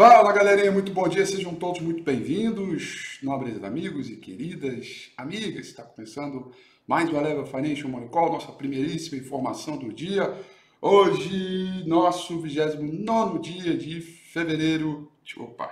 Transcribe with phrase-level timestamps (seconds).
[0.00, 5.66] Fala galerinha, muito bom dia, sejam todos muito bem-vindos, nobres amigos e queridas amigas.
[5.66, 6.52] Está começando
[6.86, 10.34] mais o Level Financial Call, nossa primeiríssima informação do dia.
[10.80, 15.70] Hoje, nosso 29 dia de fevereiro, opa,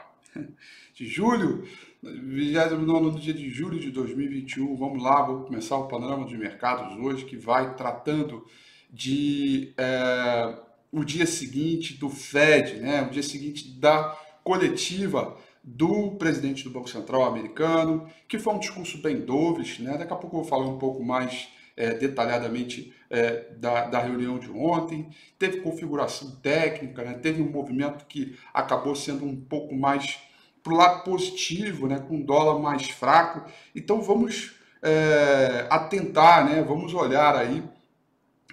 [0.94, 1.66] de julho,
[2.02, 4.76] 29 dia de julho de 2021.
[4.76, 8.44] Vamos lá, vou começar o panorama de mercados hoje que vai tratando
[8.92, 9.72] de.
[9.78, 16.70] É o dia seguinte do Fed, né, o dia seguinte da coletiva do presidente do
[16.70, 19.98] Banco Central americano, que foi um discurso bem dovish, né?
[19.98, 24.38] Daqui a pouco eu vou falar um pouco mais é, detalhadamente é, da, da, reunião
[24.38, 25.10] de ontem.
[25.38, 27.14] Teve configuração técnica, né?
[27.14, 30.18] teve um movimento que acabou sendo um pouco mais
[30.62, 32.00] para o lado positivo, né?
[32.00, 33.48] com dólar mais fraco.
[33.76, 36.62] Então vamos é, atentar, né?
[36.62, 37.62] vamos olhar aí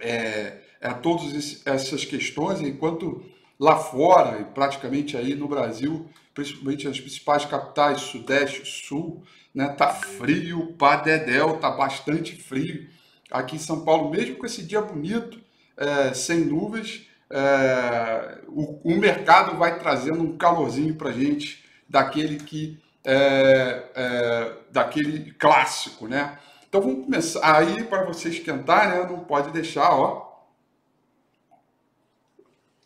[0.01, 3.23] é, a todas essas questões, enquanto
[3.59, 9.87] lá fora, e praticamente aí no Brasil, principalmente as principais capitais, Sudeste, Sul, né, tá
[9.87, 12.87] frio para dedéu, tá bastante frio.
[13.31, 15.39] Aqui em São Paulo, mesmo com esse dia bonito,
[15.77, 22.79] é, sem nuvens, é, o, o, mercado vai trazendo um calorzinho para gente, daquele que
[23.03, 26.37] é, é, daquele clássico, né?
[26.67, 29.05] Então vamos começar aí para você esquentar, né?
[29.09, 30.24] Não pode deixar, ó,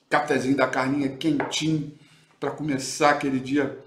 [0.10, 1.94] cafezinho da carninha quentinho
[2.40, 3.78] para começar aquele dia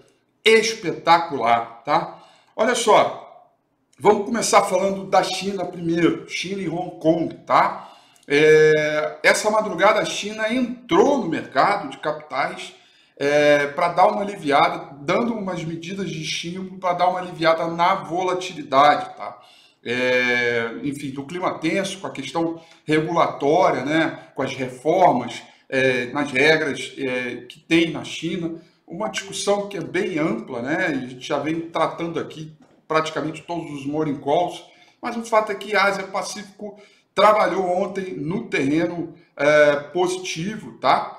[0.45, 2.23] espetacular, tá?
[2.55, 3.51] Olha só,
[3.99, 7.93] vamos começar falando da China primeiro, China e Hong Kong, tá?
[8.29, 12.73] É, essa madrugada a China entrou no mercado de capitais
[13.17, 17.95] é, para dar uma aliviada, dando umas medidas de estímulo para dar uma aliviada na
[17.95, 19.41] volatilidade, tá?
[19.85, 25.43] É, enfim, do clima tenso, com a questão regulatória, né, com as reformas
[25.73, 30.85] é, nas regras é, que tem na China, uma discussão que é bem ampla, né?
[30.87, 32.53] A gente já vem tratando aqui
[32.87, 34.63] praticamente todos os morning calls,
[35.01, 36.79] mas o fato é que a Ásia Pacífico
[37.15, 41.19] trabalhou ontem no terreno é, positivo, tá?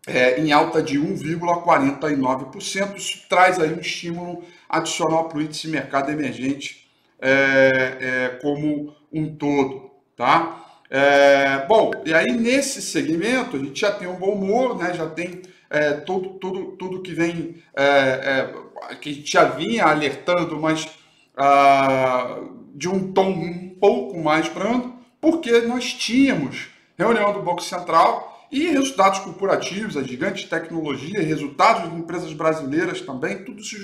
[0.06, 2.97] é, em alta de 1,49%.
[2.97, 6.88] Isso traz aí um estímulo adicional para o índice mercado emergente
[7.20, 10.62] é, é, como um todo, tá?
[10.88, 14.94] É, bom, e aí nesse segmento a gente já tem um bom humor, né?
[14.94, 18.49] Já tem é, tudo, tudo, tudo que vem é,
[19.00, 20.88] que a gente já vinha alertando, mas
[21.37, 22.38] ah,
[22.75, 28.69] de um tom um pouco mais brando, porque nós tínhamos reunião do Banco Central e
[28.69, 33.76] resultados corporativos, a gigante tecnologia, resultados de empresas brasileiras também, tudo se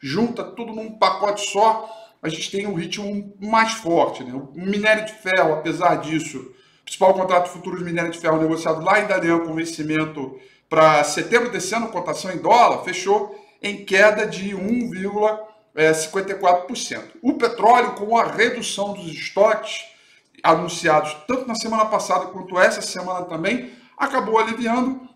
[0.00, 1.88] junta, tudo num pacote só.
[2.22, 4.22] A gente tem um ritmo mais forte.
[4.24, 4.34] Né?
[4.34, 8.84] O minério de ferro, apesar disso, o principal contrato futuro de minério de ferro negociado
[8.84, 10.38] lá em Dalian com vencimento
[10.68, 17.02] para setembro desse ano, cotação em dólar, fechou em queda de 1,54%.
[17.22, 19.84] O petróleo, com a redução dos estoques
[20.42, 23.70] anunciados tanto na semana passada quanto essa semana também,
[24.00, 25.06] acabou aliviando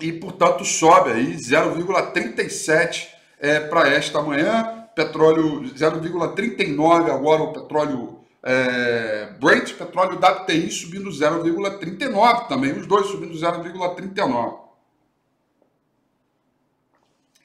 [0.00, 3.08] e, portanto, sobe aí 0,37
[3.40, 4.86] é, para esta manhã.
[4.94, 13.34] Petróleo 0,39 agora o petróleo é, Brent, petróleo WTI subindo 0,39 também, os dois subindo
[13.34, 14.60] 0,39.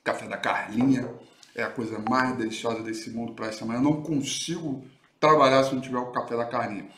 [0.03, 1.09] Café da Carlinha
[1.55, 3.79] é a coisa mais deliciosa desse mundo para esta manhã.
[3.79, 4.85] Eu não consigo
[5.19, 6.89] trabalhar se não tiver o café da Carlinha.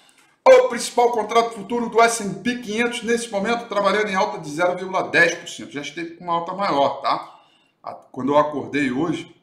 [0.48, 5.70] O principal contrato futuro do S&P 500 nesse momento trabalhando em alta de 0,10%.
[5.70, 7.40] Já esteve com uma alta maior, tá?
[8.12, 9.36] Quando eu acordei hoje,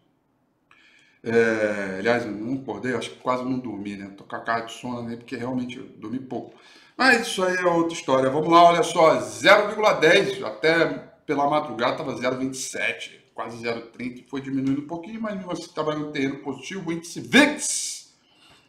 [1.22, 4.12] é, aliás, não acordei, acho que quase não dormi, né?
[4.16, 5.16] Tô com a cara de sono, né?
[5.16, 6.54] Porque realmente eu dormi pouco.
[6.96, 8.30] Mas isso aí é outra história.
[8.30, 10.86] Vamos lá, olha só, 0,10, até
[11.26, 16.38] pela madrugada estava 0,27, quase 0,30, foi diminuindo um pouquinho, mas assim estava no terreno
[16.38, 16.88] positivo.
[16.88, 17.95] O índice VIX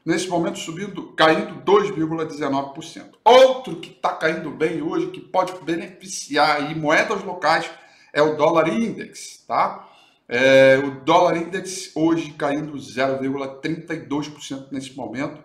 [0.08, 3.16] nesse momento subindo, caindo 2,19%.
[3.26, 7.70] Outro que está caindo bem hoje, que pode beneficiar aí moedas locais,
[8.14, 9.86] é o dólar index, tá?
[10.26, 15.44] É, o dólar index hoje caindo 0,32% nesse momento,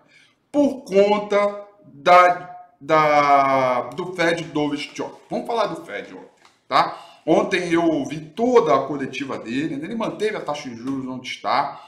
[0.49, 5.13] por conta da, da, do Fed Dovish Job.
[5.29, 6.29] Vamos falar do Fed ontem,
[6.69, 6.97] tá?
[7.25, 11.81] Ontem eu ouvi toda a coletiva dele, ele manteve a taxa de juros onde está,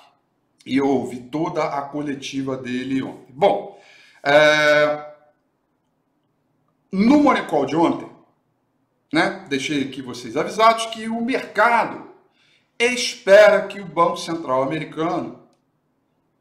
[0.65, 3.33] e ouvi toda a coletiva dele ontem.
[3.33, 3.79] Bom,
[4.23, 5.13] é,
[6.91, 8.09] no Money Call de ontem,
[9.13, 12.09] né, deixei aqui vocês avisados que o mercado
[12.79, 15.44] espera que o Banco Central americano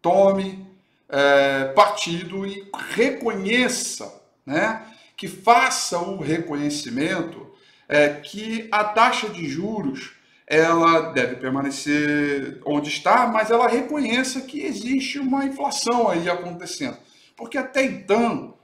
[0.00, 0.67] tome
[1.09, 4.87] é, partido e reconheça, né,
[5.17, 7.55] que faça o reconhecimento
[7.87, 10.15] é, que a taxa de juros
[10.46, 16.96] ela deve permanecer onde está, mas ela reconheça que existe uma inflação aí acontecendo.
[17.37, 18.55] Porque até então,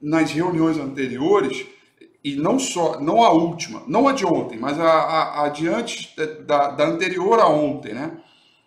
[0.00, 1.66] nas reuniões anteriores,
[2.22, 5.66] e não só, não a última, não a de ontem, mas a, a, a de
[5.66, 6.14] antes
[6.46, 8.18] da, da anterior a ontem, né?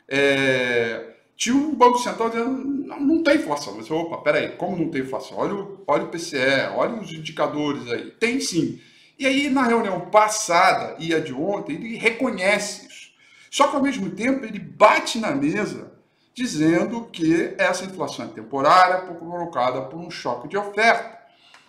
[0.08, 3.76] É, tinha um Banco Central dizendo, não, não tem inflação.
[3.76, 5.38] Mas, opa, peraí, como não tem inflação?
[5.38, 6.38] Olha o, olha o PCE,
[6.76, 8.12] olha os indicadores aí.
[8.12, 8.80] Tem sim.
[9.18, 13.12] E aí, na reunião passada e a de ontem, ele reconhece isso.
[13.50, 15.92] Só que, ao mesmo tempo, ele bate na mesa
[16.34, 21.24] dizendo que essa inflação é temporária, provocada por um choque de oferta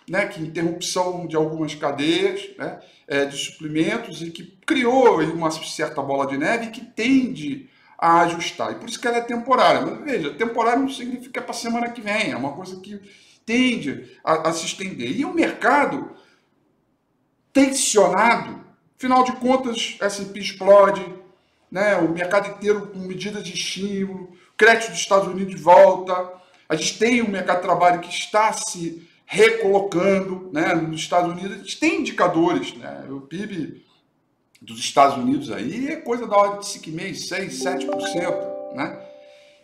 [0.09, 6.01] né, que interrupção de algumas cadeias né, é, de suprimentos e que criou uma certa
[6.01, 8.71] bola de neve que tende a ajustar.
[8.71, 9.81] E por isso que ela é temporária.
[9.81, 12.99] Mas veja, temporária não significa é para a semana que vem, é uma coisa que
[13.45, 15.11] tende a, a se estender.
[15.17, 16.11] E o mercado
[17.55, 18.59] tensionado,
[18.97, 21.05] afinal de contas, S&P explode,
[21.71, 26.33] né, o mercado inteiro com medidas de estímulo, crédito dos Estados Unidos volta,
[26.67, 30.73] a gente tem um mercado de trabalho que está se recolocando, né?
[30.75, 33.05] Nos Estados Unidos a gente tem indicadores, né?
[33.09, 33.83] O PIB
[34.61, 38.99] dos Estados Unidos aí é coisa da ordem de 5,5%, 6, 7%, né?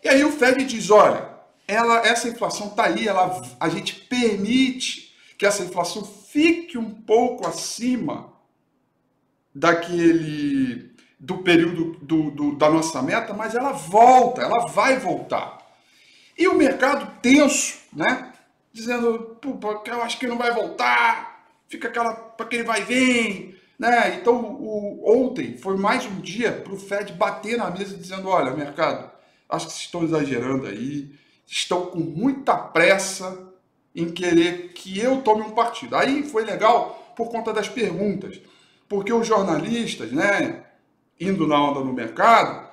[0.04, 1.30] E aí o Fed diz, olha,
[1.68, 7.46] ela, essa inflação está aí, ela, a gente permite que essa inflação fique um pouco
[7.46, 8.32] acima
[9.54, 15.60] daquele do período do, do, da nossa meta, mas ela volta, ela vai voltar.
[16.36, 18.34] E o mercado tenso, né?
[18.74, 19.38] dizendo,
[19.86, 24.16] eu acho que não vai voltar, fica aquela, para aquele vai e vem, né?
[24.16, 28.52] Então, o, ontem foi mais um dia para o Fed bater na mesa dizendo, olha,
[28.52, 29.12] mercado,
[29.50, 31.14] acho que vocês estão exagerando aí,
[31.46, 33.50] estão com muita pressa
[33.96, 35.96] em querer que eu tome um partido.
[35.96, 38.40] Aí foi legal por conta das perguntas,
[38.88, 40.64] porque os jornalistas, né,
[41.20, 42.72] indo na onda no mercado,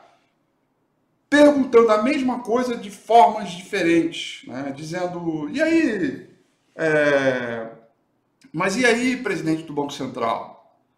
[1.28, 4.72] perguntando a mesma coisa de formas diferentes, né?
[4.74, 6.30] dizendo: e aí,
[6.74, 7.68] é...
[8.52, 10.56] mas e aí, presidente do Banco Central?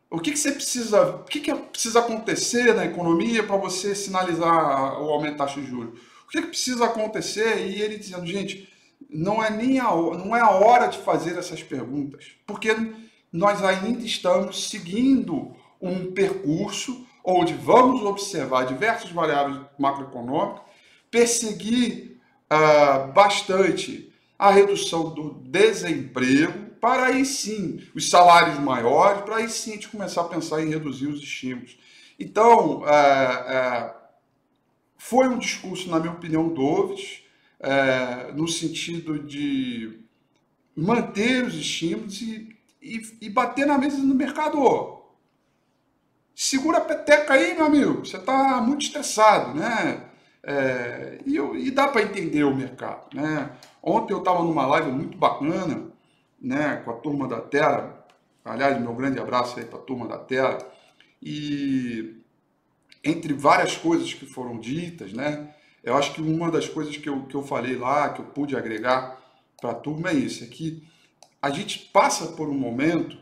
[0.09, 5.01] O que, que você precisa, o que, que precisa acontecer na economia para você sinalizar
[5.01, 6.01] o aumento da taxa de juros?
[6.25, 7.69] O que, que precisa acontecer?
[7.69, 8.69] E ele dizendo, gente,
[9.13, 12.75] não é nem a, não é a hora de fazer essas perguntas, porque
[13.33, 20.63] nós ainda estamos seguindo um percurso onde vamos observar diversas variáveis macroeconômicas,
[21.11, 29.49] perseguir uh, bastante a redução do desemprego, para aí sim os salários maiores, para aí
[29.49, 31.79] sim a gente começar a pensar em reduzir os estímulos.
[32.19, 33.95] Então, uh, uh,
[34.97, 37.23] foi um discurso, na minha opinião, doves,
[38.35, 40.01] no sentido de
[40.75, 45.01] manter os estímulos e, e, e bater na mesa no mercado
[46.41, 48.07] segura a peteca aí, meu amigo.
[48.07, 50.07] Você está muito estressado, né?
[50.43, 53.51] É, e, e, dá para entender o mercado, né?
[53.83, 55.89] Ontem eu estava numa live muito bacana,
[56.41, 56.77] né?
[56.77, 58.05] Com a turma da Terra.
[58.43, 60.57] Aliás, meu grande abraço aí para a turma da Terra.
[61.23, 62.17] E
[63.05, 65.55] entre várias coisas que foram ditas, né?
[65.83, 68.57] Eu acho que uma das coisas que eu, que eu falei lá, que eu pude
[68.57, 69.19] agregar
[69.61, 70.83] para a turma é isso, é que
[71.41, 73.17] a gente passa por um momento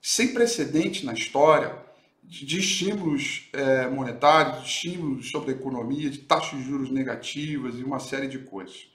[0.00, 1.74] sem precedente na história
[2.22, 7.82] de estímulos é, monetários, de estímulos sobre a economia, de taxas de juros negativas e
[7.82, 8.86] uma série de coisas.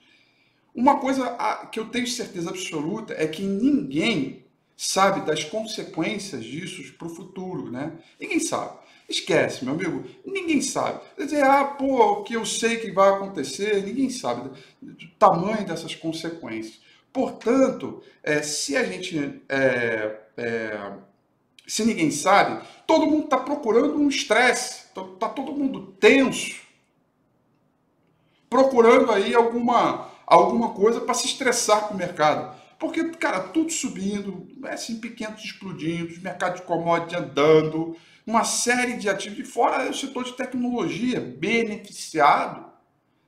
[0.74, 1.36] Uma coisa
[1.70, 4.44] que eu tenho certeza absoluta é que ninguém
[4.76, 7.92] sabe das consequências disso para o futuro, né?
[8.20, 8.76] Ninguém sabe.
[9.08, 11.00] Esquece, meu amigo, ninguém sabe.
[11.18, 15.94] Dizer, ah, pô, o que eu sei que vai acontecer, ninguém sabe do tamanho dessas
[15.94, 16.80] consequências.
[17.12, 20.92] Portanto, é, se a gente é, é,
[21.66, 26.62] se ninguém sabe, todo mundo está procurando um estresse, está tá todo mundo tenso,
[28.50, 32.54] procurando aí alguma, alguma coisa para se estressar com o mercado.
[32.78, 37.96] Porque, cara, tudo subindo, S&P 500 explodindo, mercado de commodities andando,
[38.26, 42.64] uma série de ativos, e fora o setor de tecnologia beneficiado,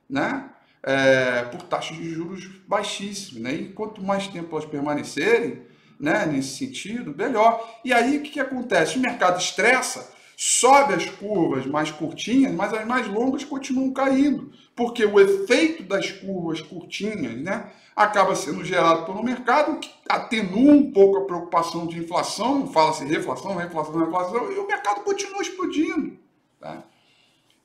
[0.09, 0.49] né?
[0.83, 3.53] É, por taxas de juros baixíssimas, né?
[3.53, 5.61] E quanto mais tempo elas permanecerem,
[5.99, 7.79] né, nesse sentido, melhor.
[7.83, 8.97] E aí o que, que acontece?
[8.97, 15.03] O mercado estressa, sobe as curvas mais curtinhas, mas as mais longas continuam caindo, porque
[15.03, 21.17] o efeito das curvas curtinhas né, acaba sendo gerado pelo mercado, que atenua um pouco
[21.17, 26.15] a preocupação de inflação, fala-se reflação, reflação, reflação, e o mercado continua explodindo.
[26.59, 26.83] Tá?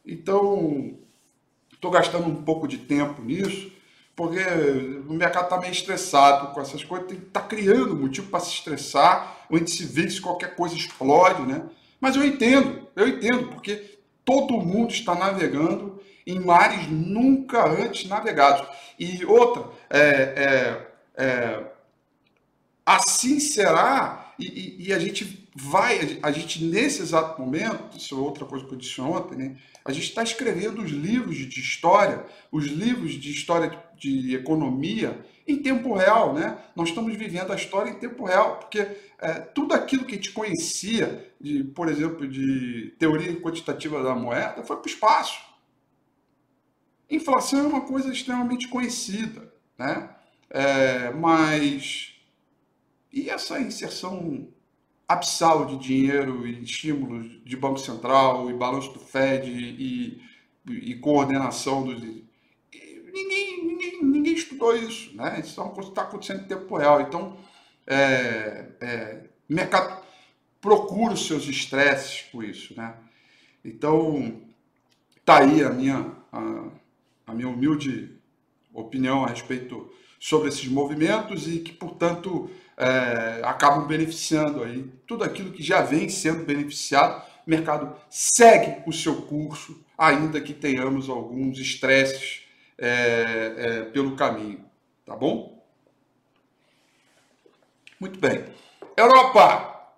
[0.07, 0.97] Então,
[1.75, 3.71] estou gastando um pouco de tempo nisso,
[4.17, 4.41] porque
[5.07, 9.59] o mercado está meio estressado com essas coisas, está criando motivo para se estressar, o
[9.59, 11.69] índice VIX, qualquer coisa explode, né?
[12.03, 18.67] Mas eu entendo, eu entendo, porque todo mundo está navegando em mares nunca antes navegados.
[18.99, 20.01] E outra, é,
[21.17, 21.65] é, é,
[22.85, 28.19] assim será, e, e, e, a gente vai, a gente nesse exato momento, isso é
[28.19, 29.57] outra coisa que eu disse ontem, né?
[29.85, 35.61] a gente está escrevendo os livros de história, os livros de história de, economia, em
[35.61, 36.59] tempo real, né?
[36.75, 38.79] Nós estamos vivendo a história em tempo real, porque
[39.19, 44.63] é, tudo aquilo que a gente conhecia, de, por exemplo, de teoria quantitativa da moeda,
[44.63, 45.41] foi para o espaço.
[47.11, 50.11] Inflação é uma coisa extremamente conhecida, né?
[50.49, 52.15] É, mas
[53.13, 54.49] e essa inserção
[55.13, 60.21] abissal de dinheiro e estímulos de Banco Central e balanço do Fed e,
[60.69, 62.03] e coordenação dos
[63.13, 65.41] ninguém, ninguém, ninguém estudou isso, né?
[65.41, 67.01] Isso é está acontecendo em tempo real.
[67.03, 67.37] Então,
[67.87, 70.03] é, é, mercado
[70.61, 72.95] procura os seus estresses com isso, né?
[73.65, 74.41] Então,
[75.25, 76.69] tá aí a minha, a,
[77.27, 78.17] a minha humilde
[78.73, 85.53] opinião a respeito sobre esses movimentos e que, portanto, é, acabam beneficiando aí tudo aquilo
[85.53, 87.23] que já vem sendo beneficiado.
[87.47, 92.43] O mercado segue o seu curso, ainda que tenhamos alguns estresses
[92.79, 94.65] é, é, pelo caminho,
[95.05, 95.63] tá bom?
[98.01, 98.45] Muito bem.
[98.97, 99.93] Europa,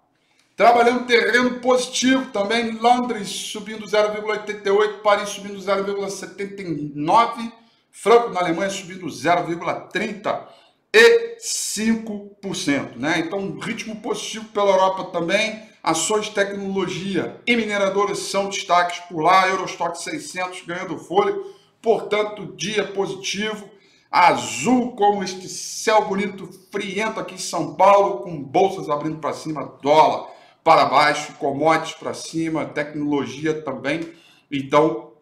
[0.57, 7.53] trabalhando terreno positivo também, Londres subindo 0,88, Paris subindo 0,79,
[7.91, 9.07] Franco na Alemanha subindo
[10.95, 13.19] 0,35%, né?
[13.19, 19.49] Então, ritmo positivo pela Europa também, ações de tecnologia e mineradoras são destaques por lá,
[19.49, 21.45] Eurostock 600 ganhando fôlego,
[21.83, 23.69] portanto, dia positivo,
[24.11, 29.77] azul como este céu bonito, friento aqui em São Paulo, com bolsas abrindo para cima,
[29.83, 30.33] dólar
[30.63, 34.13] para baixo, commodities para cima, tecnologia também.
[34.51, 35.13] Então,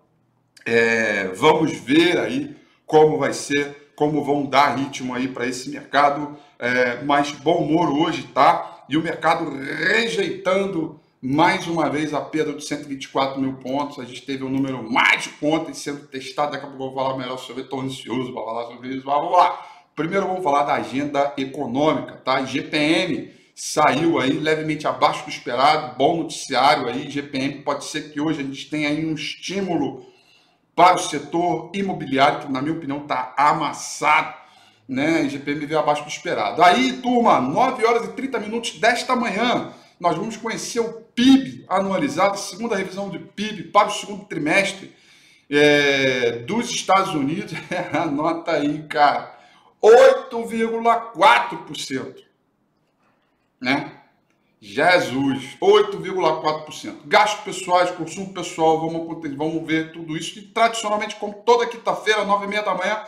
[0.64, 2.54] é, vamos ver aí
[2.86, 6.36] como vai ser, como vão dar ritmo aí para esse mercado.
[6.58, 8.84] É, mas bom humor hoje, tá?
[8.88, 13.98] E o mercado rejeitando mais uma vez a perda de 124 mil pontos.
[14.00, 16.52] A gente teve um número mais de pontos sendo testado.
[16.52, 17.62] Daqui a pouco eu vou falar melhor sobre.
[17.62, 19.04] Estou ansioso para falar sobre isso.
[19.04, 19.66] Vamos lá.
[19.94, 22.42] Primeiro vamos falar da agenda econômica, tá?
[22.44, 25.96] GPM saiu aí levemente abaixo do esperado.
[25.96, 27.08] Bom noticiário aí.
[27.08, 30.04] GPM pode ser que hoje a gente tenha aí um estímulo
[30.74, 34.40] para o setor imobiliário, que na minha opinião está amassado.
[34.88, 35.28] Né?
[35.28, 36.62] GPM veio abaixo do esperado.
[36.62, 42.36] Aí, turma, 9 horas e 30 minutos desta manhã nós vamos conhecer o PIB anualizado,
[42.36, 44.92] segunda revisão de PIB para o segundo trimestre
[45.48, 47.52] é, dos Estados Unidos.
[47.94, 49.32] Anota aí, cara,
[49.80, 52.16] 8,4%.
[53.60, 53.92] Né?
[54.64, 56.98] Jesus, 8,4%.
[57.06, 60.38] Gastos pessoais, consumo pessoal, vamos, vamos ver tudo isso.
[60.38, 63.02] E tradicionalmente, como toda quinta-feira, nove e meia da manhã,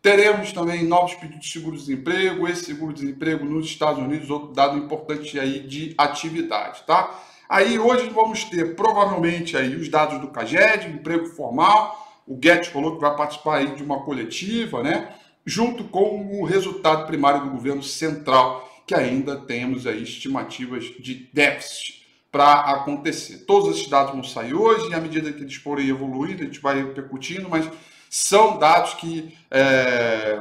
[0.00, 5.58] Teremos também novos pedidos de seguro-desemprego, esse seguro-desemprego nos Estados Unidos, outro dado importante aí
[5.58, 7.18] de atividade, tá?
[7.48, 12.94] Aí hoje vamos ter provavelmente aí os dados do CAGED, emprego formal, o Guedes falou
[12.94, 15.12] que vai participar aí de uma coletiva, né?
[15.44, 22.06] Junto com o resultado primário do governo central, que ainda temos aí estimativas de déficit
[22.32, 23.44] para acontecer.
[23.44, 26.58] Todos esses dados vão sair hoje e à medida que eles forem evoluindo, a gente
[26.58, 27.70] vai repercutindo, mas
[28.08, 30.40] são dados que é,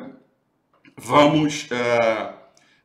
[0.95, 1.67] vamos.
[1.69, 2.33] É,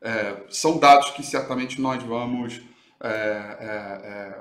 [0.01, 2.59] é, são dados que certamente nós vamos.
[3.01, 3.69] É, é,
[4.05, 4.35] é,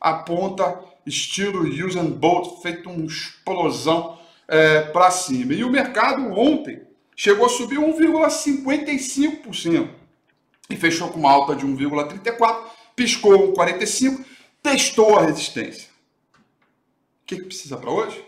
[0.00, 5.54] aponta estilo Usain Bolt, feito uma explosão é, para cima.
[5.54, 6.82] E o mercado ontem
[7.16, 9.88] chegou a subir 1,55%
[10.70, 12.56] e fechou com uma alta de 1,34%,
[12.94, 14.24] piscou 1,45%,
[14.62, 15.88] testou a resistência
[17.28, 18.24] que, que precisa para hoje?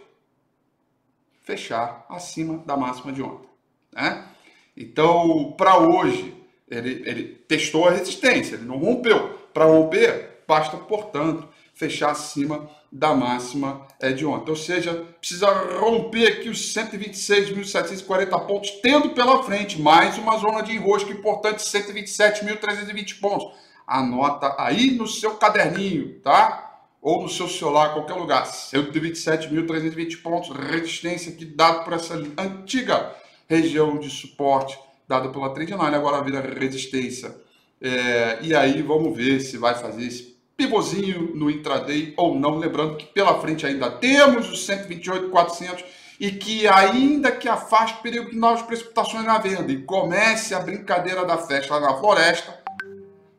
[1.42, 3.48] Fechar acima da máxima de ontem.
[3.90, 4.28] Né?
[4.76, 6.36] Então, para hoje,
[6.68, 9.38] ele, ele testou a resistência, ele não rompeu.
[9.54, 11.48] Para romper, basta, portanto,
[11.80, 14.50] fechar acima da máxima é, de ontem.
[14.50, 15.48] Ou seja, precisa
[15.80, 23.18] romper aqui os 126.740 pontos, tendo pela frente mais uma zona de enrosco importante, 127.320
[23.18, 23.50] pontos.
[23.86, 26.66] Anota aí no seu caderninho, tá?
[27.02, 28.44] ou no seu celular, qualquer lugar.
[28.44, 33.16] 127.320 pontos, resistência que dado por essa antiga
[33.48, 37.34] região de suporte dada pela Trendline, agora vira resistência.
[37.80, 40.29] É, e aí vamos ver se vai fazer esse
[40.60, 42.58] pivôzinho no intraday ou não.
[42.58, 45.82] Lembrando que pela frente ainda temos os 128.400
[46.20, 50.60] e que ainda que afaste o perigo de novas precipitações na venda e comece a
[50.60, 52.62] brincadeira da festa lá na floresta,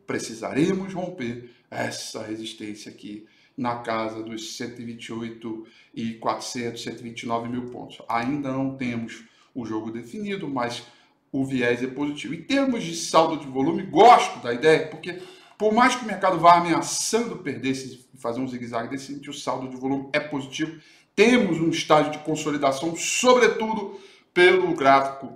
[0.04, 3.24] precisaremos romper essa resistência aqui
[3.56, 8.02] na casa dos 128 e 400, 129 mil pontos.
[8.08, 9.22] Ainda não temos
[9.54, 10.82] o jogo definido, mas
[11.30, 12.34] o viés é positivo.
[12.34, 15.20] Em termos de saldo de volume, gosto da ideia, porque
[15.62, 17.72] por mais que o mercado vá ameaçando perder,
[18.18, 20.80] fazer um zigue-zague desse, o saldo de volume é positivo.
[21.14, 24.00] Temos um estágio de consolidação, sobretudo
[24.34, 25.32] pelo gráfico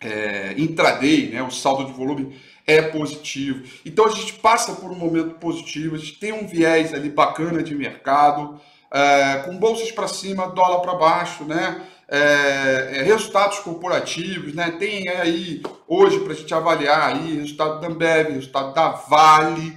[0.00, 3.62] é, intraday, né, o saldo de volume é positivo.
[3.84, 7.62] Então a gente passa por um momento positivo, a gente tem um viés ali bacana
[7.62, 8.60] de mercado,
[8.92, 11.86] é, com bolsas para cima, dólar para baixo, né?
[12.08, 14.70] É, é, resultados corporativos, né?
[14.72, 19.76] Tem aí hoje para a gente avaliar aí resultado da Ambev, resultado da Vale,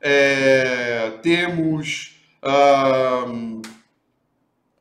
[0.00, 2.14] é, temos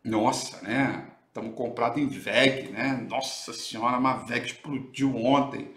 [0.03, 1.07] nossa, né?
[1.27, 3.03] Estamos comprados em VEG, né?
[3.09, 5.71] Nossa senhora, uma VEG explodiu ontem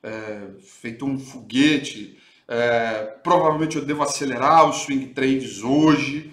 [0.00, 2.16] é, feito um foguete.
[2.46, 6.32] É, provavelmente eu devo acelerar os swing trades hoje,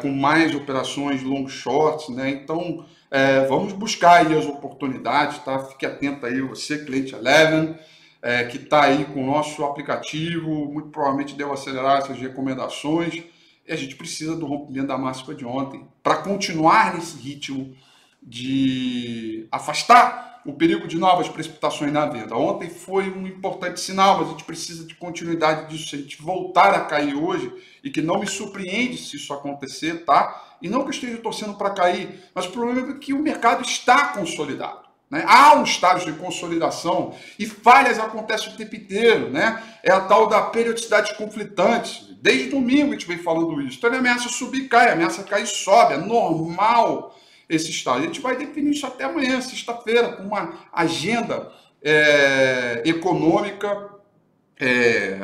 [0.00, 2.30] com mais operações long shorts, né?
[2.30, 5.58] Então é, vamos buscar aí as oportunidades, tá?
[5.58, 7.76] Fique atento aí, você, cliente Eleven,
[8.22, 13.22] é, que está aí com o nosso aplicativo, muito provavelmente devo acelerar essas recomendações.
[13.68, 17.76] E a gente precisa do rompimento da máxima de ontem para continuar nesse ritmo
[18.22, 22.36] de afastar o perigo de novas precipitações na venda.
[22.36, 25.90] Ontem foi um importante sinal, mas a gente precisa de continuidade disso.
[25.90, 27.52] Se a gente voltar a cair hoje,
[27.82, 30.56] e que não me surpreende se isso acontecer, tá?
[30.60, 33.62] E não que eu esteja torcendo para cair, mas o problema é que o mercado
[33.62, 34.82] está consolidado.
[35.10, 35.24] Né?
[35.26, 39.28] Há um estágio de consolidação e falhas acontecem o tempo inteiro.
[39.28, 39.62] Né?
[39.82, 42.16] É a tal da periodicidade conflitante.
[42.22, 43.76] Desde domingo a gente vem falando isso.
[43.76, 45.94] Então ele ameaça subir, cai, ameaça cair, sobe.
[45.94, 47.14] É normal
[47.48, 48.00] esse estado.
[48.00, 51.52] A gente vai definir isso até amanhã, sexta-feira, com uma agenda
[51.82, 53.90] é, econômica
[54.58, 55.18] é,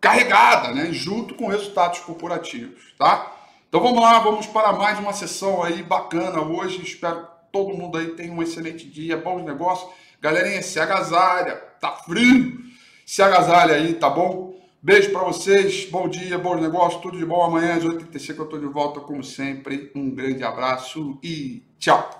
[0.00, 3.36] carregada, né, junto com resultados corporativos, tá?
[3.68, 6.82] Então vamos lá, vamos para mais uma sessão aí bacana hoje.
[6.82, 9.88] Espero que todo mundo aí tenha um excelente dia, bons negócios.
[10.20, 12.58] Galerinha, se agasalha, tá frio,
[13.06, 14.49] se agasalha aí, tá bom?
[14.82, 17.42] Beijo para vocês, bom dia, bom negócio, tudo de bom.
[17.42, 19.92] Amanhã às 8h35 eu estou de volta, como sempre.
[19.94, 22.18] Um grande abraço e tchau!